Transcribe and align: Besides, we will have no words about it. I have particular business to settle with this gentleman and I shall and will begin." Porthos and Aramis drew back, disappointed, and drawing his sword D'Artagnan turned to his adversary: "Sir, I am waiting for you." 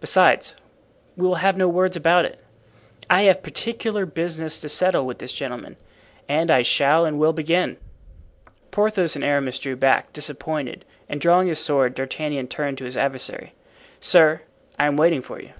Besides, 0.00 0.56
we 1.14 1.26
will 1.26 1.34
have 1.34 1.58
no 1.58 1.68
words 1.68 1.94
about 1.94 2.24
it. 2.24 2.42
I 3.10 3.24
have 3.24 3.42
particular 3.42 4.06
business 4.06 4.58
to 4.60 4.68
settle 4.70 5.04
with 5.04 5.18
this 5.18 5.34
gentleman 5.34 5.76
and 6.26 6.50
I 6.50 6.62
shall 6.62 7.04
and 7.04 7.18
will 7.18 7.34
begin." 7.34 7.76
Porthos 8.70 9.14
and 9.14 9.22
Aramis 9.22 9.58
drew 9.58 9.76
back, 9.76 10.10
disappointed, 10.14 10.86
and 11.06 11.20
drawing 11.20 11.48
his 11.48 11.58
sword 11.58 11.94
D'Artagnan 11.94 12.48
turned 12.48 12.78
to 12.78 12.84
his 12.84 12.96
adversary: 12.96 13.52
"Sir, 14.00 14.40
I 14.78 14.86
am 14.86 14.96
waiting 14.96 15.20
for 15.20 15.38
you." 15.38 15.50